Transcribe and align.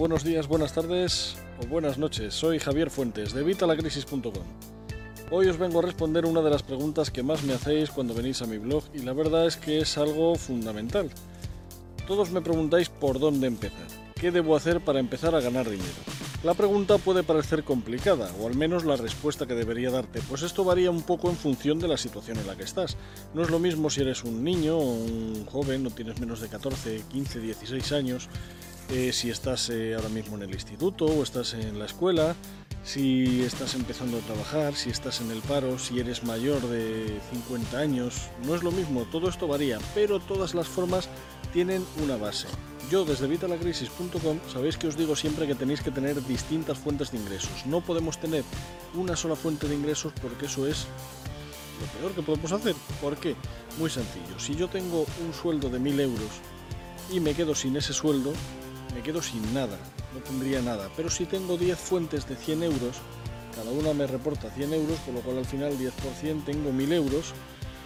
buenos 0.00 0.24
días, 0.24 0.48
buenas 0.48 0.72
tardes 0.72 1.36
o 1.62 1.66
buenas 1.66 1.98
noches. 1.98 2.32
Soy 2.32 2.58
Javier 2.58 2.88
Fuentes 2.88 3.34
de 3.34 3.42
Vitalacrisis.com. 3.42 4.32
Hoy 5.30 5.46
os 5.46 5.58
vengo 5.58 5.80
a 5.80 5.82
responder 5.82 6.24
una 6.24 6.40
de 6.40 6.48
las 6.48 6.62
preguntas 6.62 7.10
que 7.10 7.22
más 7.22 7.42
me 7.42 7.52
hacéis 7.52 7.90
cuando 7.90 8.14
venís 8.14 8.40
a 8.40 8.46
mi 8.46 8.56
blog 8.56 8.82
y 8.94 9.00
la 9.00 9.12
verdad 9.12 9.46
es 9.46 9.58
que 9.58 9.80
es 9.80 9.98
algo 9.98 10.36
fundamental. 10.36 11.10
Todos 12.06 12.30
me 12.30 12.40
preguntáis 12.40 12.88
por 12.88 13.18
dónde 13.18 13.46
empezar. 13.46 13.86
¿Qué 14.14 14.30
debo 14.30 14.56
hacer 14.56 14.80
para 14.80 15.00
empezar 15.00 15.34
a 15.34 15.40
ganar 15.42 15.68
dinero? 15.68 15.90
La 16.44 16.54
pregunta 16.54 16.96
puede 16.96 17.22
parecer 17.22 17.64
complicada, 17.64 18.30
o 18.40 18.46
al 18.46 18.56
menos 18.56 18.86
la 18.86 18.96
respuesta 18.96 19.46
que 19.46 19.54
debería 19.54 19.90
darte, 19.90 20.22
pues 20.26 20.40
esto 20.40 20.64
varía 20.64 20.90
un 20.90 21.02
poco 21.02 21.28
en 21.28 21.36
función 21.36 21.78
de 21.78 21.88
la 21.88 21.98
situación 21.98 22.38
en 22.38 22.46
la 22.46 22.56
que 22.56 22.62
estás. 22.62 22.96
No 23.34 23.42
es 23.42 23.50
lo 23.50 23.58
mismo 23.58 23.90
si 23.90 24.00
eres 24.00 24.24
un 24.24 24.42
niño 24.42 24.78
o 24.78 24.94
un 24.94 25.44
joven, 25.44 25.82
no 25.82 25.90
tienes 25.90 26.18
menos 26.18 26.40
de 26.40 26.48
14, 26.48 27.02
15, 27.10 27.40
16 27.40 27.92
años, 27.92 28.30
eh, 28.92 29.12
si 29.12 29.30
estás 29.30 29.70
eh, 29.70 29.94
ahora 29.94 30.08
mismo 30.08 30.36
en 30.36 30.42
el 30.42 30.50
instituto 30.50 31.06
o 31.06 31.22
estás 31.22 31.54
en 31.54 31.78
la 31.78 31.86
escuela, 31.86 32.34
si 32.82 33.42
estás 33.42 33.74
empezando 33.74 34.18
a 34.18 34.20
trabajar, 34.20 34.74
si 34.74 34.90
estás 34.90 35.20
en 35.20 35.30
el 35.30 35.40
paro, 35.40 35.78
si 35.78 36.00
eres 36.00 36.24
mayor 36.24 36.60
de 36.62 37.20
50 37.32 37.78
años, 37.78 38.30
no 38.44 38.54
es 38.54 38.62
lo 38.62 38.72
mismo, 38.72 39.04
todo 39.04 39.28
esto 39.28 39.46
varía, 39.46 39.78
pero 39.94 40.18
todas 40.18 40.54
las 40.54 40.66
formas 40.66 41.08
tienen 41.52 41.84
una 42.02 42.16
base. 42.16 42.48
Yo 42.90 43.04
desde 43.04 43.28
vitalacrisis.com 43.28 44.40
sabéis 44.52 44.76
que 44.76 44.88
os 44.88 44.96
digo 44.96 45.14
siempre 45.14 45.46
que 45.46 45.54
tenéis 45.54 45.80
que 45.80 45.90
tener 45.90 46.24
distintas 46.26 46.78
fuentes 46.78 47.12
de 47.12 47.18
ingresos. 47.18 47.66
No 47.66 47.80
podemos 47.80 48.18
tener 48.18 48.42
una 48.94 49.14
sola 49.14 49.36
fuente 49.36 49.68
de 49.68 49.76
ingresos 49.76 50.12
porque 50.20 50.46
eso 50.46 50.66
es 50.66 50.86
lo 51.80 52.00
peor 52.00 52.12
que 52.12 52.22
podemos 52.22 52.50
hacer. 52.50 52.74
¿Por 53.00 53.16
qué? 53.16 53.36
Muy 53.78 53.90
sencillo. 53.90 54.38
Si 54.38 54.56
yo 54.56 54.68
tengo 54.68 55.06
un 55.24 55.32
sueldo 55.32 55.68
de 55.68 55.78
1000 55.78 56.00
euros 56.00 56.30
y 57.12 57.20
me 57.20 57.34
quedo 57.34 57.54
sin 57.54 57.76
ese 57.76 57.92
sueldo, 57.92 58.32
me 58.94 59.02
quedo 59.02 59.22
sin 59.22 59.54
nada, 59.54 59.76
no 60.14 60.20
tendría 60.20 60.60
nada. 60.60 60.88
Pero 60.96 61.10
si 61.10 61.26
tengo 61.26 61.56
10 61.56 61.78
fuentes 61.78 62.28
de 62.28 62.36
100 62.36 62.62
euros, 62.62 62.96
cada 63.54 63.70
una 63.70 63.92
me 63.92 64.06
reporta 64.06 64.50
100 64.50 64.74
euros, 64.74 64.98
con 65.00 65.14
lo 65.14 65.20
cual 65.20 65.38
al 65.38 65.46
final 65.46 65.76
10% 65.78 66.44
tengo 66.44 66.72
1000 66.72 66.92
euros. 66.92 67.32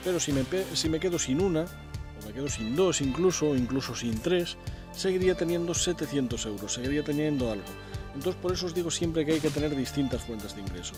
Pero 0.03 0.21
si 0.21 0.33
me, 0.33 0.45
si 0.75 0.89
me 0.89 1.01
quedo 1.01 1.19
sin 1.19 1.41
una, 1.41 1.63
o 1.63 2.27
me 2.27 2.33
quedo 2.33 2.49
sin 2.49 2.77
dos 2.77 3.01
incluso, 3.01 3.51
o 3.51 3.57
incluso 3.57 3.95
sin 3.95 4.21
tres, 4.21 4.57
seguiría 4.93 5.35
teniendo 5.35 5.75
700 5.75 6.47
euros, 6.47 6.73
seguiría 6.73 7.03
teniendo 7.03 7.51
algo. 7.51 7.65
Entonces 8.15 8.41
por 8.41 8.53
eso 8.53 8.67
os 8.67 8.75
digo 8.75 8.91
siempre 8.91 9.25
que 9.25 9.33
hay 9.33 9.41
que 9.41 9.51
tener 9.51 9.75
distintas 9.75 10.23
fuentes 10.23 10.55
de 10.55 10.61
ingreso. 10.61 10.95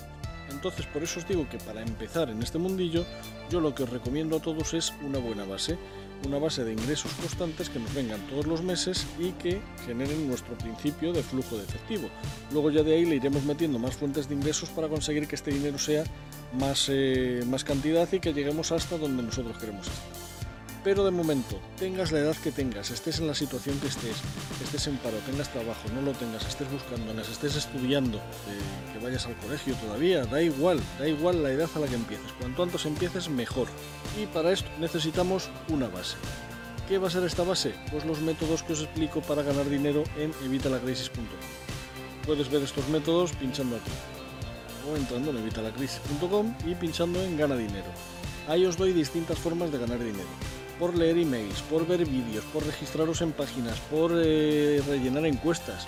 Entonces 0.51 0.87
por 0.87 1.03
eso 1.03 1.21
os 1.21 1.29
digo 1.29 1.49
que 1.49 1.59
para 1.59 1.83
empezar 1.83 2.29
en 2.29 2.43
este 2.43 2.59
mundillo, 2.59 3.05
yo 3.51 3.61
lo 3.61 3.75
que 3.75 3.85
os 3.85 3.91
recomiendo 3.91 4.37
a 4.37 4.41
todos 4.41 4.75
es 4.75 4.93
una 5.05 5.19
buena 5.19 5.45
base 5.45 5.79
una 6.25 6.39
base 6.39 6.65
de 6.65 6.73
ingresos 6.73 7.13
constantes 7.13 7.69
que 7.69 7.79
nos 7.79 7.93
vengan 7.95 8.21
todos 8.29 8.47
los 8.47 8.63
meses 8.63 9.07
y 9.19 9.33
que 9.33 9.61
generen 9.85 10.29
nuestro 10.29 10.57
principio 10.59 11.13
de 11.13 11.23
flujo 11.23 11.57
de 11.57 11.65
efectivo. 11.65 12.09
Luego 12.53 12.71
ya 12.71 12.83
de 12.83 12.95
ahí 12.95 13.05
le 13.05 13.17
iremos 13.17 13.45
metiendo 13.45 13.79
más 13.79 13.97
fuentes 13.97 14.29
de 14.29 14.35
ingresos 14.35 14.69
para 14.71 14.89
conseguir 14.89 15.29
que 15.29 15.37
este 15.37 15.51
dinero 15.51 15.79
sea 15.79 16.05
más, 16.59 16.89
eh, 16.89 17.45
más 17.47 17.65
cantidad 17.65 18.11
y 18.13 18.21
que 18.21 18.33
lleguemos 18.33 18.73
hasta 18.73 18.99
donde 18.99 19.23
nosotros 19.23 19.59
queremos 19.59 19.87
estar. 19.87 20.26
Pero 20.87 21.05
de 21.05 21.11
momento, 21.11 21.59
tengas 21.81 22.13
la 22.13 22.21
edad 22.21 22.37
que 22.37 22.53
tengas, 22.53 22.93
estés 22.93 23.19
en 23.19 23.27
la 23.27 23.35
situación 23.35 23.77
que 23.81 23.89
estés, 23.89 24.19
estés 24.63 24.87
en 24.87 24.97
paro, 24.99 25.17
tengas 25.27 25.53
trabajo, 25.53 25.81
no 25.93 26.01
lo 26.01 26.13
tengas, 26.13 26.47
estés 26.47 26.71
buscando, 26.71 27.21
estés 27.21 27.57
estudiando, 27.57 28.19
eh, 28.19 28.93
que 28.93 29.05
vayas 29.05 29.27
al 29.27 29.35
colegio 29.39 29.75
todavía, 29.75 30.25
da 30.27 30.41
igual, 30.41 30.79
da 31.01 31.09
igual 31.09 31.43
la 31.43 31.51
edad 31.51 31.69
a 31.75 31.81
la 31.81 31.89
que 31.89 31.97
empieces. 31.97 32.31
Cuanto 32.39 32.63
antes 32.63 32.87
empieces, 32.87 33.29
mejor. 33.29 33.67
Y 34.17 34.27
para 34.27 34.53
esto 34.53 34.71
necesitamos 34.79 35.51
una 35.71 35.89
base. 35.89 36.19
¿Qué 36.87 36.99
va 36.99 37.09
a 37.09 37.11
ser 37.11 37.25
esta 37.25 37.43
base? 37.43 37.75
Pues 37.91 38.05
los 38.05 38.21
métodos 38.21 38.63
que 38.63 38.75
os 38.75 38.83
explico 38.83 39.21
para 39.23 39.43
ganar 39.43 39.69
dinero 39.69 40.05
en 40.17 40.31
evitalacrisis.com. 40.45 41.25
Puedes 42.27 42.49
ver 42.49 42.63
estos 42.63 42.87
métodos 42.91 43.33
pinchando 43.33 43.75
aquí 43.75 43.91
o 44.89 44.97
entrando 44.97 45.33
en 45.33 45.39
evitalacrisis.com 45.39 46.55
y 46.65 46.77
pinchando 46.77 47.21
en 47.25 47.37
gana 47.37 47.57
dinero. 47.57 47.91
Ahí 48.47 48.65
os 48.65 48.77
doy 48.77 48.93
distintas 48.93 49.37
formas 49.37 49.73
de 49.73 49.79
ganar 49.79 49.99
dinero 49.99 50.29
por 50.79 50.97
leer 50.97 51.19
emails, 51.19 51.63
por 51.63 51.87
ver 51.87 52.05
vídeos, 52.05 52.45
por 52.53 52.65
registraros 52.65 53.23
en 53.23 53.33
páginas, 53.33 53.79
por 53.91 54.13
eh, 54.15 54.83
rellenar 54.87 55.27
encuestas, 55.27 55.85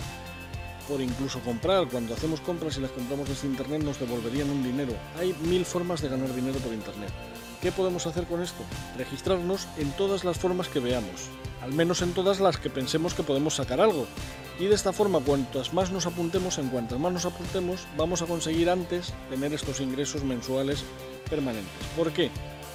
por 0.89 1.01
incluso 1.01 1.41
comprar. 1.41 1.89
Cuando 1.89 2.15
hacemos 2.15 2.41
compras 2.41 2.77
y 2.79 2.81
las 2.81 2.91
compramos 2.91 3.29
desde 3.29 3.49
internet 3.49 3.83
nos 3.83 4.01
devolverían 4.01 4.51
un 4.51 4.63
dinero. 4.63 4.93
Hay 5.19 5.35
mil 5.43 5.65
formas 5.65 6.01
de 6.01 6.09
ganar 6.09 6.35
dinero 6.35 6.59
por 6.59 6.73
internet. 6.73 7.11
¿Qué 7.61 7.73
podemos 7.73 8.07
hacer 8.07 8.25
con 8.25 8.41
esto? 8.41 8.63
Registrarnos 8.97 9.67
en 9.79 9.91
todas 9.93 10.25
las 10.25 10.39
formas 10.39 10.69
que 10.69 10.79
veamos, 10.79 11.29
al 11.61 11.73
menos 11.73 12.03
en 12.03 12.13
todas 12.13 12.39
las 12.39 12.57
que 12.57 12.71
pensemos 12.71 13.15
que 13.15 13.25
podemos 13.25 13.55
sacar 13.55 13.81
algo. 13.81 14.07
Y 14.61 14.67
de 14.67 14.75
esta 14.75 14.93
forma, 14.93 15.21
cuantas 15.21 15.73
más 15.75 15.91
nos 15.91 16.07
apuntemos, 16.07 16.59
en 16.59 16.69
cuantas 16.69 16.99
más 16.99 17.13
nos 17.13 17.27
apuntemos, 17.27 17.87
vamos 17.97 18.23
a 18.23 18.27
conseguir 18.27 18.71
antes 18.71 19.13
tener 19.29 19.53
estos 19.53 19.81
ingresos 19.81 20.23
mensuales 20.23 20.85
permanentes. 21.29 21.87
¿Por 21.97 22.13
qué? 22.13 22.31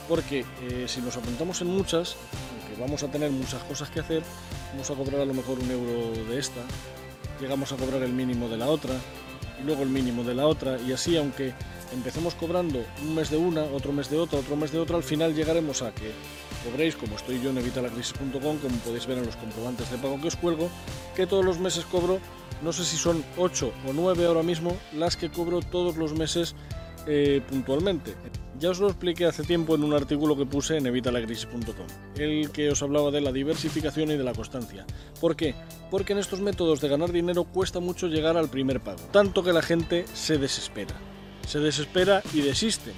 Porque 0.07 0.45
eh, 0.61 0.85
si 0.87 1.01
nos 1.01 1.17
apuntamos 1.17 1.61
en 1.61 1.67
muchas, 1.67 2.15
aunque 2.51 2.81
vamos 2.81 3.03
a 3.03 3.07
tener 3.07 3.31
muchas 3.31 3.63
cosas 3.63 3.89
que 3.89 3.99
hacer, 3.99 4.23
vamos 4.71 4.89
a 4.89 4.95
cobrar 4.95 5.21
a 5.21 5.25
lo 5.25 5.33
mejor 5.33 5.59
un 5.59 5.71
euro 5.71 6.25
de 6.25 6.39
esta, 6.39 6.61
llegamos 7.39 7.71
a 7.71 7.77
cobrar 7.77 8.03
el 8.03 8.13
mínimo 8.13 8.49
de 8.49 8.57
la 8.57 8.67
otra, 8.67 8.95
y 9.59 9.63
luego 9.65 9.83
el 9.83 9.89
mínimo 9.89 10.23
de 10.23 10.35
la 10.35 10.47
otra, 10.47 10.79
y 10.79 10.91
así 10.91 11.17
aunque 11.17 11.53
empecemos 11.93 12.33
cobrando 12.35 12.83
un 13.03 13.15
mes 13.15 13.29
de 13.29 13.37
una, 13.37 13.63
otro 13.63 13.91
mes 13.93 14.09
de 14.09 14.17
otra, 14.17 14.39
otro 14.39 14.55
mes 14.55 14.71
de 14.71 14.79
otra, 14.79 14.97
al 14.97 15.03
final 15.03 15.35
llegaremos 15.35 15.81
a 15.81 15.93
que 15.93 16.11
cobréis, 16.63 16.95
como 16.95 17.15
estoy 17.15 17.41
yo 17.41 17.51
en 17.51 17.57
evitalacrisis.com, 17.57 18.57
como 18.57 18.77
podéis 18.83 19.05
ver 19.05 19.19
en 19.19 19.25
los 19.25 19.35
comprobantes 19.35 19.91
de 19.91 19.97
pago 19.97 20.19
que 20.19 20.27
os 20.27 20.35
cuelgo, 20.35 20.69
que 21.15 21.27
todos 21.27 21.45
los 21.45 21.59
meses 21.59 21.85
cobro, 21.85 22.19
no 22.61 22.73
sé 22.73 22.83
si 22.83 22.97
son 22.97 23.23
8 23.37 23.73
o 23.87 23.93
9 23.93 24.25
ahora 24.25 24.43
mismo, 24.43 24.75
las 24.93 25.17
que 25.17 25.29
cobro 25.29 25.59
todos 25.61 25.97
los 25.97 26.13
meses 26.13 26.55
eh, 27.07 27.41
puntualmente. 27.47 28.15
Ya 28.63 28.69
os 28.69 28.79
lo 28.79 28.87
expliqué 28.87 29.25
hace 29.25 29.43
tiempo 29.43 29.75
en 29.75 29.83
un 29.83 29.93
artículo 29.93 30.37
que 30.37 30.45
puse 30.45 30.77
en 30.77 30.85
evitalacrisis.com, 30.85 31.85
el 32.15 32.49
que 32.49 32.71
os 32.71 32.81
hablaba 32.81 33.11
de 33.11 33.19
la 33.19 33.33
diversificación 33.33 34.09
y 34.11 34.15
de 34.15 34.23
la 34.23 34.31
constancia. 34.31 34.85
¿Por 35.19 35.35
qué? 35.35 35.53
Porque 35.91 36.13
en 36.13 36.19
estos 36.19 36.39
métodos 36.39 36.79
de 36.79 36.87
ganar 36.87 37.11
dinero 37.11 37.43
cuesta 37.43 37.81
mucho 37.81 38.07
llegar 38.07 38.37
al 38.37 38.47
primer 38.47 38.79
pago, 38.79 39.01
tanto 39.11 39.43
que 39.43 39.51
la 39.51 39.61
gente 39.61 40.05
se 40.13 40.37
desespera. 40.37 40.95
Se 41.45 41.59
desespera 41.59 42.23
y 42.33 42.39
desiste. 42.39 42.93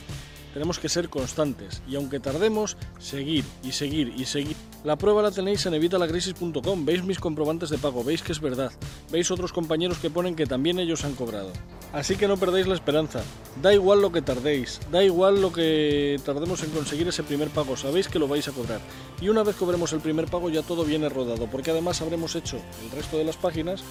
Tenemos 0.55 0.79
que 0.79 0.87
ser 0.87 1.09
constantes 1.09 1.81
y 1.85 1.97
aunque 1.97 2.21
tardemos, 2.21 2.77
seguir 2.97 3.43
y 3.61 3.73
seguir 3.73 4.13
y 4.15 4.23
seguir. 4.23 4.55
La 4.85 4.95
prueba 4.95 5.21
la 5.21 5.31
tenéis 5.31 5.65
en 5.65 5.73
evitalacrisis.com, 5.73 6.85
veis 6.85 7.03
mis 7.03 7.19
comprobantes 7.19 7.69
de 7.69 7.77
pago, 7.77 8.05
veis 8.05 8.21
que 8.21 8.31
es 8.31 8.39
verdad, 8.39 8.71
veis 9.11 9.31
otros 9.31 9.51
compañeros 9.51 9.97
que 9.97 10.09
ponen 10.09 10.33
que 10.33 10.45
también 10.45 10.79
ellos 10.79 11.03
han 11.03 11.15
cobrado. 11.15 11.51
Así 11.91 12.15
que 12.15 12.29
no 12.29 12.37
perdáis 12.37 12.67
la 12.67 12.75
esperanza, 12.75 13.21
da 13.61 13.73
igual 13.73 14.01
lo 14.01 14.13
que 14.13 14.21
tardéis, 14.21 14.79
da 14.91 15.03
igual 15.03 15.41
lo 15.41 15.51
que 15.51 16.19
tardemos 16.23 16.63
en 16.63 16.69
conseguir 16.69 17.07
ese 17.09 17.23
primer 17.23 17.49
pago, 17.49 17.75
sabéis 17.75 18.07
que 18.07 18.19
lo 18.19 18.29
vais 18.29 18.47
a 18.47 18.51
cobrar. 18.53 18.79
Y 19.19 19.27
una 19.27 19.43
vez 19.43 19.57
cobremos 19.57 19.91
el 19.91 19.99
primer 19.99 20.27
pago 20.27 20.49
ya 20.49 20.61
todo 20.61 20.85
viene 20.85 21.09
rodado, 21.09 21.47
porque 21.47 21.71
además 21.71 22.01
habremos 22.01 22.35
hecho 22.35 22.57
el 22.83 22.91
resto 22.91 23.17
de 23.17 23.25
las 23.25 23.37
páginas, 23.37 23.83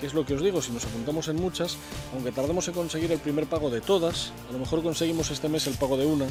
que 0.00 0.06
es 0.06 0.14
lo 0.14 0.24
que 0.24 0.34
os 0.34 0.42
digo, 0.42 0.62
si 0.62 0.72
nos 0.72 0.84
apuntamos 0.84 1.28
en 1.28 1.36
muchas, 1.36 1.76
aunque 2.14 2.32
tardemos 2.32 2.66
en 2.68 2.74
conseguir 2.74 3.12
el 3.12 3.18
primer 3.18 3.46
pago 3.46 3.70
de 3.70 3.82
todas, 3.82 4.32
a 4.48 4.52
lo 4.52 4.58
mejor 4.58 4.82
conseguimos 4.82 5.30
este 5.30 5.48
mes 5.48 5.66
el 5.66 5.74
pago 5.74 5.98
de 5.98 6.09
una, 6.10 6.26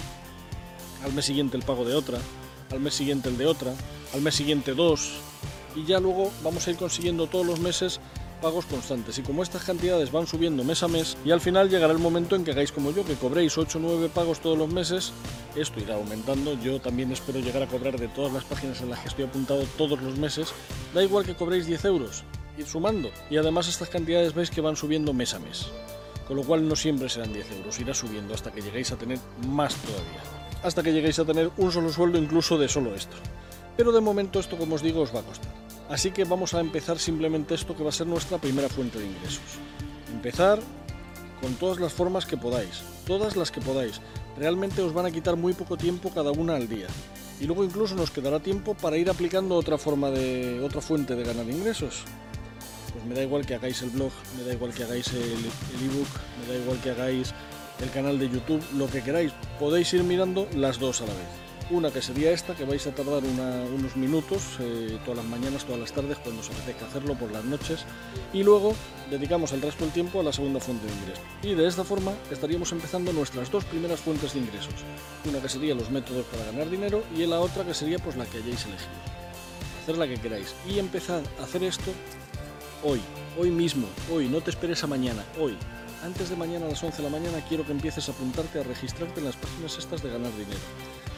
al 1.04 1.14
mes 1.14 1.26
siguiente 1.26 1.58
el 1.58 1.64
pago 1.64 1.86
de 1.86 1.96
otra, 1.96 2.20
al 2.72 2.80
mes 2.80 2.94
siguiente 2.94 3.30
el 3.30 3.38
de 3.38 3.46
otra, 3.46 3.74
al 4.14 4.22
mes 4.22 4.36
siguiente 4.36 4.74
dos, 4.74 5.14
y 5.76 5.86
ya 5.86 6.00
luego 6.00 6.32
vamos 6.44 6.68
a 6.68 6.72
ir 6.72 6.78
consiguiendo 6.78 7.28
todos 7.28 7.46
los 7.46 7.60
meses 7.60 8.00
pagos 8.42 8.66
constantes. 8.66 9.18
Y 9.18 9.22
como 9.22 9.44
estas 9.44 9.64
cantidades 9.64 10.12
van 10.12 10.28
subiendo 10.28 10.64
mes 10.64 10.84
a 10.84 10.88
mes, 10.88 11.18
y 11.26 11.32
al 11.32 11.42
final 11.42 11.70
llegará 11.70 11.94
el 11.94 12.00
momento 12.00 12.36
en 12.36 12.44
que 12.44 12.52
hagáis 12.52 12.72
como 12.72 12.92
yo, 12.92 13.06
que 13.06 13.16
cobréis 13.16 13.58
8 13.58 13.78
o 13.78 13.82
9 13.82 14.10
pagos 14.14 14.40
todos 14.40 14.58
los 14.58 14.72
meses, 14.72 15.12
esto 15.56 15.80
irá 15.80 15.96
aumentando. 15.96 16.54
Yo 16.62 16.80
también 16.80 17.12
espero 17.12 17.40
llegar 17.40 17.64
a 17.64 17.68
cobrar 17.68 18.00
de 18.00 18.08
todas 18.08 18.34
las 18.34 18.44
páginas 18.44 18.82
en 18.82 18.90
las 18.90 19.00
que 19.00 19.10
estoy 19.10 19.26
apuntado 19.26 19.64
todos 19.78 20.02
los 20.02 20.18
meses. 20.18 20.54
Da 20.94 21.04
igual 21.04 21.26
que 21.26 21.36
cobréis 21.36 21.66
10 21.66 21.86
euros, 21.86 22.24
ir 22.58 22.66
sumando. 22.66 23.12
Y 23.30 23.38
además 23.38 23.68
estas 23.68 23.90
cantidades 23.90 24.34
veis 24.34 24.50
que 24.50 24.62
van 24.62 24.76
subiendo 24.76 25.14
mes 25.14 25.34
a 25.34 25.40
mes. 25.40 25.68
Con 26.30 26.38
lo 26.38 26.44
cual 26.44 26.68
no 26.68 26.76
siempre 26.76 27.10
serán 27.10 27.34
10 27.34 27.52
euros, 27.54 27.80
irá 27.80 27.92
subiendo 27.92 28.36
hasta 28.36 28.52
que 28.52 28.62
lleguéis 28.62 28.92
a 28.92 28.98
tener 28.98 29.18
más 29.48 29.74
todavía. 29.74 30.22
Hasta 30.62 30.84
que 30.84 30.94
lleguéis 30.94 31.18
a 31.18 31.26
tener 31.26 31.50
un 31.58 31.72
solo 31.72 31.92
sueldo 31.92 32.20
incluso 32.20 32.56
de 32.60 32.70
solo 32.70 32.94
esto. 32.94 33.16
Pero 33.76 33.92
de 33.92 34.00
momento 34.00 34.40
esto, 34.40 34.56
como 34.56 34.76
os 34.76 34.84
digo, 34.84 35.02
os 35.02 35.10
va 35.14 35.22
a 35.22 35.24
costar. 35.24 35.52
Así 35.90 36.12
que 36.12 36.26
vamos 36.26 36.54
a 36.54 36.60
empezar 36.60 37.00
simplemente 37.00 37.56
esto 37.56 37.76
que 37.76 37.82
va 37.82 37.90
a 37.90 37.92
ser 37.92 38.06
nuestra 38.06 38.38
primera 38.38 38.70
fuente 38.70 39.00
de 39.00 39.08
ingresos. 39.08 39.42
Empezar 40.14 40.60
con 41.42 41.56
todas 41.56 41.80
las 41.80 41.94
formas 41.94 42.28
que 42.28 42.38
podáis, 42.38 42.84
todas 43.08 43.36
las 43.36 43.50
que 43.50 43.62
podáis. 43.62 44.00
Realmente 44.38 44.84
os 44.84 44.94
van 44.94 45.08
a 45.08 45.12
quitar 45.12 45.36
muy 45.36 45.54
poco 45.54 45.78
tiempo 45.78 46.12
cada 46.14 46.30
una 46.30 46.56
al 46.56 46.70
día. 46.70 46.90
Y 47.42 47.46
luego 47.46 47.64
incluso 47.64 47.96
nos 47.96 48.12
quedará 48.12 48.40
tiempo 48.40 48.76
para 48.76 48.98
ir 48.98 49.10
aplicando 49.10 49.56
otra 49.56 49.80
forma 49.80 50.12
de 50.12 50.62
otra 50.62 50.80
fuente 50.80 51.16
de 51.16 51.24
ganar 51.24 51.50
ingresos 51.50 52.06
pues 52.92 53.06
me 53.06 53.16
da 53.16 53.24
igual 53.24 53.46
que 53.46 53.56
hagáis 53.56 53.82
el 53.82 53.90
blog, 53.90 54.12
me 54.38 54.44
da 54.44 54.54
igual 54.54 54.74
que 54.74 54.84
hagáis 54.84 55.08
el 55.14 55.46
ebook, 55.86 56.08
me 56.42 56.54
da 56.54 56.60
igual 56.60 56.80
que 56.82 56.90
hagáis 56.92 57.34
el 57.82 57.92
canal 57.92 58.20
de 58.20 58.30
YouTube, 58.30 58.64
lo 58.76 58.88
que 58.88 59.02
queráis, 59.02 59.32
podéis 59.60 59.94
ir 59.94 60.04
mirando 60.04 60.48
las 60.54 60.80
dos 60.80 61.02
a 61.02 61.06
la 61.06 61.14
vez. 61.14 61.50
Una 61.72 61.92
que 61.92 62.02
sería 62.02 62.32
esta, 62.32 62.56
que 62.56 62.66
vais 62.66 62.86
a 62.88 62.96
tardar 62.96 63.22
unos 63.24 63.96
minutos, 63.96 64.58
eh, 64.60 64.98
todas 65.06 65.18
las 65.18 65.26
mañanas, 65.28 65.66
todas 65.66 65.80
las 65.80 65.94
tardes, 65.94 66.18
cuando 66.18 66.42
os 66.42 66.50
apetezca 66.50 66.88
hacerlo, 66.88 67.14
por 67.14 67.32
las 67.32 67.46
noches. 67.46 67.86
Y 68.34 68.42
luego 68.42 68.74
dedicamos 69.12 69.52
el 69.52 69.62
resto 69.62 69.84
del 69.84 69.94
tiempo 69.94 70.20
a 70.20 70.24
la 70.24 70.34
segunda 70.34 70.60
fuente 70.60 70.88
de 70.88 70.94
ingresos. 70.94 71.24
Y 71.44 71.54
de 71.54 71.68
esta 71.68 71.84
forma 71.84 72.14
estaríamos 72.32 72.72
empezando 72.72 73.14
nuestras 73.14 73.52
dos 73.52 73.66
primeras 73.66 74.00
fuentes 74.00 74.34
de 74.34 74.40
ingresos. 74.40 74.74
Una 75.26 75.40
que 75.40 75.48
sería 75.48 75.76
los 75.76 75.92
métodos 75.92 76.26
para 76.26 76.46
ganar 76.46 76.72
dinero 76.72 77.04
y 77.16 77.28
la 77.28 77.40
otra 77.40 77.64
que 77.64 77.76
sería 77.76 78.00
pues 78.00 78.16
la 78.16 78.26
que 78.26 78.40
hayáis 78.40 78.66
elegido. 78.66 78.90
Hacer 79.84 79.98
la 79.98 80.08
que 80.08 80.20
queráis. 80.20 80.56
Y 80.68 80.80
empezad 80.80 81.22
a 81.40 81.44
hacer 81.44 81.62
esto 81.64 81.92
hoy, 82.84 83.02
hoy 83.38 83.50
mismo, 83.50 83.88
hoy, 84.12 84.28
no 84.28 84.42
te 84.42 84.50
esperes 84.50 84.84
a 84.84 84.88
mañana, 84.88 85.24
hoy. 85.40 85.58
Antes 86.04 86.30
de 86.30 86.36
mañana 86.36 86.66
a 86.66 86.70
las 86.70 86.82
11 86.82 86.98
de 86.98 87.04
la 87.04 87.10
mañana 87.10 87.44
quiero 87.48 87.66
que 87.66 87.74
empieces 87.74 88.08
a 88.08 88.14
apuntarte 88.14 88.60
a 88.60 88.64
registrarte 88.64 89.20
en 89.20 89.26
las 89.26 89.36
páginas 89.36 89.78
estas 89.78 90.02
de 90.02 90.10
ganar 90.10 90.32
dinero. 90.32 90.60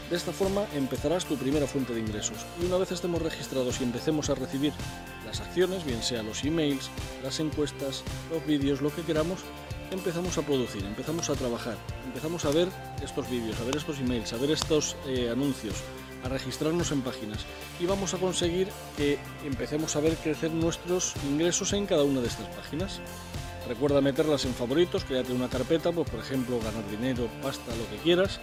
De 0.09 0.17
esta 0.17 0.31
forma 0.31 0.65
empezarás 0.75 1.25
tu 1.25 1.37
primera 1.37 1.67
fuente 1.67 1.93
de 1.93 1.99
ingresos 1.99 2.37
y 2.61 2.65
una 2.65 2.77
vez 2.77 2.91
estemos 2.91 3.21
registrados 3.21 3.79
y 3.79 3.83
empecemos 3.83 4.29
a 4.29 4.35
recibir 4.35 4.73
las 5.25 5.39
acciones, 5.39 5.85
bien 5.85 6.01
sea 6.01 6.23
los 6.23 6.43
emails, 6.43 6.89
las 7.23 7.39
encuestas, 7.39 8.03
los 8.31 8.45
vídeos, 8.45 8.81
lo 8.81 8.93
que 8.93 9.03
queramos, 9.03 9.39
empezamos 9.91 10.37
a 10.37 10.41
producir, 10.41 10.83
empezamos 10.83 11.29
a 11.29 11.35
trabajar, 11.35 11.77
empezamos 12.05 12.43
a 12.45 12.49
ver 12.49 12.67
estos 13.03 13.29
vídeos, 13.29 13.59
a 13.61 13.63
ver 13.63 13.77
estos 13.77 13.99
emails, 13.99 14.33
a 14.33 14.37
ver 14.37 14.51
estos 14.51 14.95
eh, 15.07 15.29
anuncios, 15.29 15.75
a 16.23 16.29
registrarnos 16.29 16.91
en 16.91 17.01
páginas 17.01 17.39
y 17.79 17.85
vamos 17.85 18.13
a 18.13 18.17
conseguir 18.17 18.67
que 18.97 19.19
empecemos 19.45 19.95
a 19.95 19.99
ver 19.99 20.15
crecer 20.15 20.51
nuestros 20.51 21.13
ingresos 21.29 21.73
en 21.73 21.85
cada 21.85 22.03
una 22.03 22.21
de 22.21 22.27
estas 22.27 22.47
páginas. 22.55 22.99
Recuerda 23.67 24.01
meterlas 24.01 24.45
en 24.45 24.53
favoritos, 24.53 25.05
créate 25.05 25.31
una 25.33 25.47
carpeta, 25.47 25.91
pues 25.91 26.09
por 26.09 26.19
ejemplo 26.19 26.59
ganar 26.59 26.89
dinero, 26.89 27.29
pasta, 27.41 27.75
lo 27.75 27.89
que 27.89 28.01
quieras, 28.03 28.39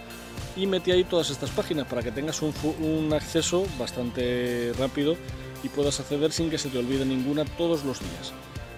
y 0.55 0.65
mete 0.65 0.91
ahí 0.93 1.03
todas 1.03 1.29
estas 1.29 1.51
páginas 1.51 1.87
para 1.87 2.01
que 2.01 2.11
tengas 2.11 2.41
un, 2.41 2.53
un 2.79 3.13
acceso 3.13 3.65
bastante 3.77 4.71
rápido 4.77 5.17
y 5.63 5.69
puedas 5.69 5.99
acceder 5.99 6.31
sin 6.31 6.49
que 6.49 6.57
se 6.57 6.69
te 6.69 6.77
olvide 6.77 7.05
ninguna 7.05 7.45
todos 7.45 7.83
los 7.83 7.99
días. 7.99 8.33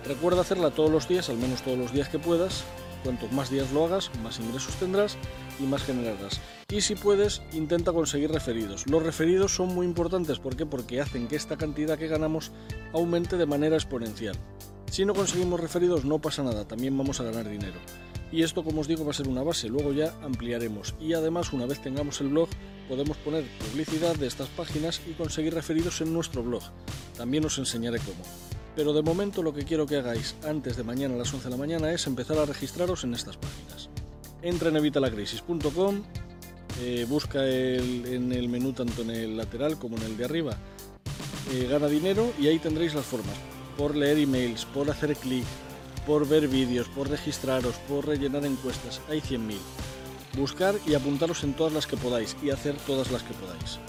Recuerda 0.06 0.42
hacerla 0.42 0.71
todos 0.71 0.89
los 0.89 1.07
días, 1.07 1.30
al 1.30 1.38
menos 1.38 1.62
todos 1.62 1.77
los 1.77 1.94
días 1.94 2.09
que 2.09 2.18
puedas. 2.18 2.63
Cuantos 3.03 3.31
más 3.31 3.50
días 3.50 3.71
lo 3.71 3.86
hagas, 3.86 4.12
más 4.21 4.39
ingresos 4.39 4.75
tendrás 4.75 5.18
y 5.59 5.63
más 5.63 5.83
generarás. 5.83 6.39
Y 6.69 6.81
si 6.81 6.95
puedes, 6.95 7.42
intenta 7.51 7.92
conseguir 7.92 8.31
referidos. 8.31 8.88
Los 8.88 9.03
referidos 9.03 9.56
son 9.56 9.74
muy 9.74 9.86
importantes, 9.86 10.39
¿por 10.39 10.56
qué? 10.56 10.65
Porque 10.65 11.01
hacen 11.01 11.27
que 11.27 11.36
esta 11.36 11.57
cantidad 11.57 11.98
que 11.98 12.07
ganamos 12.07 12.51
aumente 12.94 13.38
de 13.38 13.45
manera 13.45 13.75
exponencial. 13.75 14.36
Si 14.89 15.06
no 15.06 15.13
conseguimos 15.13 15.59
referidos 15.59 16.06
no 16.06 16.19
pasa 16.19 16.44
nada, 16.44 16.68
también 16.68 16.98
vamos 16.98 17.19
a 17.19 17.24
ganar 17.24 17.50
dinero. 17.50 17.80
Y 18.31 18.44
esto, 18.44 18.63
como 18.63 18.81
os 18.81 18.88
digo, 18.88 19.03
va 19.03 19.12
a 19.12 19.13
ser 19.13 19.27
una 19.27 19.44
base, 19.44 19.68
luego 19.68 19.92
ya 19.92 20.13
ampliaremos. 20.21 20.95
Y 21.00 21.13
además, 21.13 21.51
una 21.51 21.65
vez 21.65 21.81
tengamos 21.81 22.21
el 22.21 22.30
blog, 22.30 22.50
podemos 22.88 23.18
poner 23.18 23.44
publicidad 23.69 24.15
de 24.15 24.27
estas 24.27 24.48
páginas 24.50 25.01
y 25.09 25.13
conseguir 25.13 25.53
referidos 25.53 26.00
en 26.01 26.13
nuestro 26.13 26.44
blog. 26.44 26.63
También 27.18 27.45
os 27.45 27.57
enseñaré 27.57 28.00
cómo. 28.00 28.24
Pero 28.75 28.94
de 28.94 29.01
momento 29.01 29.44
lo 29.44 29.53
que 29.53 29.65
quiero 29.65 29.85
que 29.85 29.97
hagáis 29.97 30.35
antes 30.47 30.77
de 30.77 30.83
mañana 30.83 31.15
a 31.15 31.18
las 31.18 31.33
11 31.33 31.45
de 31.45 31.51
la 31.51 31.57
mañana 31.57 31.91
es 31.91 32.07
empezar 32.07 32.38
a 32.38 32.45
registraros 32.45 33.03
en 33.03 33.13
estas 33.13 33.38
páginas. 33.38 33.89
Entra 34.41 34.69
en 34.69 34.77
evitalacrisis.com, 34.77 36.01
eh, 36.81 37.06
busca 37.07 37.45
en 37.47 38.31
el 38.31 38.50
menú 38.50 38.73
tanto 38.73 39.01
en 39.01 39.12
el 39.12 39.38
lateral 39.38 39.77
como 39.77 39.97
en 39.97 40.03
el 40.03 40.18
de 40.18 40.25
arriba, 40.25 40.57
eh, 41.51 41.68
gana 41.69 41.88
dinero 41.88 42.31
y 42.39 42.47
ahí 42.47 42.59
tendréis 42.59 42.94
las 42.94 43.06
formas. 43.06 43.35
Por 43.77 43.95
leer 43.95 44.19
emails, 44.19 44.65
por 44.65 44.89
hacer 44.89 45.15
clic, 45.15 45.45
por 46.07 46.27
ver 46.27 46.47
vídeos, 46.47 46.88
por 46.88 47.09
registraros, 47.09 47.75
por 47.89 48.07
rellenar 48.07 48.45
encuestas, 48.45 49.01
hay 49.09 49.21
100.000. 49.21 49.57
Buscar 50.38 50.75
y 50.88 50.94
apuntaros 50.94 51.44
en 51.44 51.53
todas 51.53 51.74
las 51.74 51.88
que 51.88 51.97
podáis 51.97 52.38
y 52.41 52.51
hacer 52.51 52.75
todas 52.88 53.12
las 53.12 53.24
que 53.24 53.33
podáis. 53.33 53.79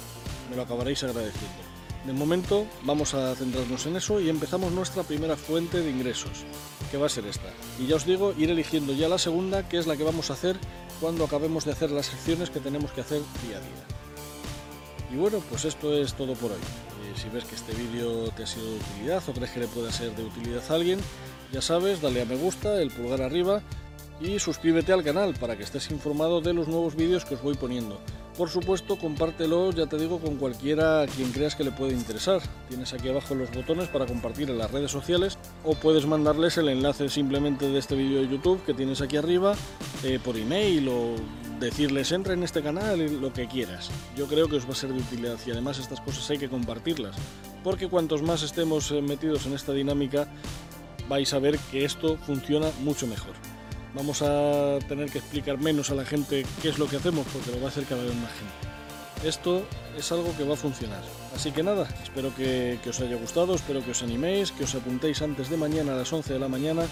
Me 0.50 0.56
lo 0.56 0.62
acabaréis 0.62 1.04
agradeciendo. 1.04 1.71
De 2.06 2.12
momento 2.12 2.66
vamos 2.82 3.14
a 3.14 3.34
centrarnos 3.36 3.86
en 3.86 3.96
eso 3.96 4.20
y 4.20 4.28
empezamos 4.28 4.72
nuestra 4.72 5.04
primera 5.04 5.36
fuente 5.36 5.80
de 5.80 5.90
ingresos, 5.90 6.44
que 6.90 6.96
va 6.96 7.06
a 7.06 7.08
ser 7.08 7.26
esta. 7.26 7.48
Y 7.78 7.86
ya 7.86 7.96
os 7.96 8.04
digo, 8.04 8.34
ir 8.36 8.50
eligiendo 8.50 8.92
ya 8.92 9.08
la 9.08 9.18
segunda, 9.18 9.68
que 9.68 9.78
es 9.78 9.86
la 9.86 9.96
que 9.96 10.02
vamos 10.02 10.30
a 10.30 10.32
hacer 10.32 10.56
cuando 11.00 11.24
acabemos 11.24 11.64
de 11.64 11.72
hacer 11.72 11.92
las 11.92 12.12
acciones 12.12 12.50
que 12.50 12.58
tenemos 12.58 12.90
que 12.90 13.02
hacer 13.02 13.20
día 13.46 13.58
a 13.58 13.60
día. 13.60 14.02
Y 15.12 15.16
bueno, 15.16 15.40
pues 15.48 15.64
esto 15.64 15.94
es 15.94 16.14
todo 16.14 16.34
por 16.34 16.50
hoy. 16.50 16.58
Eh, 16.58 17.14
si 17.14 17.28
ves 17.28 17.44
que 17.44 17.54
este 17.54 17.72
vídeo 17.74 18.30
te 18.30 18.42
ha 18.42 18.46
sido 18.46 18.66
de 18.66 18.76
utilidad 18.78 19.22
o 19.28 19.32
crees 19.32 19.50
que 19.52 19.60
le 19.60 19.68
puede 19.68 19.92
ser 19.92 20.16
de 20.16 20.24
utilidad 20.24 20.62
a 20.70 20.74
alguien, 20.74 20.98
ya 21.52 21.62
sabes, 21.62 22.00
dale 22.00 22.22
a 22.22 22.24
me 22.24 22.36
gusta, 22.36 22.80
el 22.80 22.90
pulgar 22.90 23.22
arriba 23.22 23.62
y 24.20 24.38
suscríbete 24.38 24.92
al 24.92 25.04
canal 25.04 25.34
para 25.34 25.56
que 25.56 25.62
estés 25.62 25.90
informado 25.90 26.40
de 26.40 26.54
los 26.54 26.66
nuevos 26.66 26.96
vídeos 26.96 27.24
que 27.24 27.34
os 27.34 27.42
voy 27.42 27.54
poniendo. 27.54 28.00
Por 28.36 28.48
supuesto, 28.48 28.96
compártelo, 28.96 29.72
ya 29.72 29.86
te 29.86 29.98
digo, 29.98 30.18
con 30.18 30.36
cualquiera 30.36 31.02
a 31.02 31.06
quien 31.06 31.32
creas 31.32 31.54
que 31.54 31.64
le 31.64 31.70
puede 31.70 31.92
interesar. 31.92 32.40
Tienes 32.68 32.92
aquí 32.94 33.10
abajo 33.10 33.34
los 33.34 33.50
botones 33.50 33.88
para 33.88 34.06
compartir 34.06 34.48
en 34.48 34.56
las 34.56 34.70
redes 34.70 34.90
sociales 34.90 35.36
o 35.64 35.74
puedes 35.74 36.06
mandarles 36.06 36.56
el 36.56 36.70
enlace 36.70 37.10
simplemente 37.10 37.68
de 37.68 37.78
este 37.78 37.94
vídeo 37.94 38.22
de 38.22 38.28
YouTube 38.28 38.64
que 38.64 38.72
tienes 38.72 39.02
aquí 39.02 39.18
arriba 39.18 39.54
eh, 40.02 40.18
por 40.24 40.38
email 40.38 40.88
o 40.88 41.14
decirles 41.60 42.10
entra 42.10 42.32
en 42.32 42.42
este 42.42 42.62
canal, 42.62 43.20
lo 43.20 43.32
que 43.34 43.46
quieras. 43.46 43.90
Yo 44.16 44.26
creo 44.26 44.48
que 44.48 44.56
os 44.56 44.66
va 44.66 44.72
a 44.72 44.76
ser 44.76 44.94
de 44.94 45.00
utilidad 45.00 45.38
y 45.46 45.50
además 45.50 45.78
estas 45.78 46.00
cosas 46.00 46.28
hay 46.30 46.38
que 46.38 46.48
compartirlas 46.48 47.14
porque 47.62 47.88
cuantos 47.88 48.22
más 48.22 48.42
estemos 48.42 48.90
eh, 48.90 49.02
metidos 49.02 49.46
en 49.46 49.54
esta 49.54 49.72
dinámica 49.72 50.26
vais 51.08 51.32
a 51.32 51.38
ver 51.38 51.58
que 51.70 51.84
esto 51.84 52.16
funciona 52.16 52.68
mucho 52.82 53.06
mejor 53.06 53.51
vamos 53.94 54.22
a 54.22 54.78
tener 54.88 55.10
que 55.10 55.18
explicar 55.18 55.58
menos 55.58 55.90
a 55.90 55.94
la 55.94 56.04
gente 56.04 56.44
qué 56.60 56.68
es 56.68 56.78
lo 56.78 56.86
que 56.86 56.96
hacemos 56.96 57.26
porque 57.32 57.50
lo 57.50 57.60
va 57.60 57.66
a 57.66 57.68
hacer 57.68 57.84
cada 57.84 58.02
vez 58.02 58.14
más 58.14 58.30
gente. 58.32 58.72
Esto 59.28 59.64
es 59.96 60.10
algo 60.10 60.36
que 60.36 60.42
va 60.44 60.54
a 60.54 60.56
funcionar. 60.56 61.02
Así 61.34 61.52
que 61.52 61.62
nada, 61.62 61.86
espero 62.02 62.34
que, 62.34 62.78
os 62.88 63.00
haya 63.00 63.16
gustado, 63.16 63.54
espero 63.54 63.84
que 63.84 63.92
os 63.92 64.02
animéis, 64.02 64.50
que 64.50 64.64
os 64.64 64.74
apuntéis 64.74 65.22
antes 65.22 65.48
de 65.48 65.56
mañana 65.56 65.92
a 65.92 65.96
las 65.96 66.12
11 66.12 66.32
de 66.32 66.38
la 66.40 66.48
mañana 66.48 66.82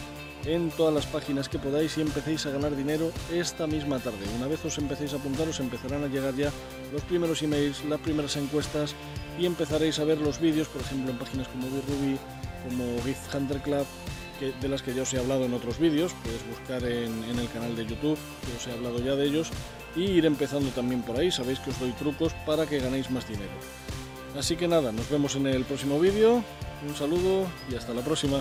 en 0.44 0.70
todas 0.70 0.94
las 0.94 1.06
páginas 1.06 1.48
que 1.48 1.58
podáis 1.58 1.98
y 1.98 2.00
empecéis 2.00 2.46
a 2.46 2.50
ganar 2.50 2.74
dinero 2.76 3.10
esta 3.32 3.66
misma 3.66 3.98
tarde. 3.98 4.24
Una 4.36 4.46
vez 4.46 4.64
os 4.64 4.78
empecéis 4.78 5.12
a 5.12 5.16
apuntar, 5.16 5.48
os 5.48 5.60
empezarán 5.60 6.04
a 6.04 6.06
llegar 6.06 6.34
ya 6.34 6.50
los 6.92 7.02
primeros 7.02 7.42
emails, 7.42 7.84
las 7.84 8.00
primeras 8.00 8.36
encuestas 8.36 8.94
y 9.38 9.44
empezaréis 9.44 9.98
a 9.98 10.04
ver 10.04 10.18
los 10.18 10.40
vídeos, 10.40 10.68
por 10.68 10.82
ejemplo, 10.82 11.10
en 11.10 11.18
páginas 11.18 11.48
como 11.48 11.66
Biruby, 11.66 12.16
como 12.68 13.02
Gift 13.02 13.34
Hunter 13.34 13.60
Club, 13.60 13.86
de 14.46 14.68
las 14.68 14.82
que 14.82 14.94
ya 14.94 15.02
os 15.02 15.12
he 15.14 15.18
hablado 15.18 15.44
en 15.44 15.54
otros 15.54 15.78
vídeos, 15.78 16.12
puedes 16.22 16.46
buscar 16.48 16.82
en, 16.84 17.24
en, 17.24 17.38
el 17.38 17.48
canal 17.50 17.76
de 17.76 17.86
YouTube, 17.86 18.18
que 18.46 18.56
os 18.56 18.66
he 18.66 18.72
hablado 18.72 18.98
ya 18.98 19.14
de 19.14 19.26
ellos, 19.26 19.50
y 19.96 20.02
ir 20.02 20.26
empezando 20.26 20.70
también 20.70 21.02
por 21.02 21.18
ahí, 21.18 21.30
sabéis 21.30 21.58
que 21.60 21.70
os 21.70 21.80
doy 21.80 21.92
trucos 21.92 22.32
para 22.46 22.66
que 22.66 22.78
ganéis 22.78 23.10
más 23.10 23.28
dinero. 23.28 23.52
Así 24.38 24.56
que 24.56 24.68
nada, 24.68 24.92
nos 24.92 25.10
vemos 25.10 25.34
en 25.36 25.46
el 25.46 25.64
próximo 25.64 25.98
vídeo, 25.98 26.42
un 26.86 26.96
saludo 26.96 27.46
y 27.70 27.74
hasta 27.74 27.92
la 27.92 28.02
próxima. 28.02 28.40